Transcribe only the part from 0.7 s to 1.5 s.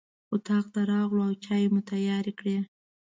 ته راغلو او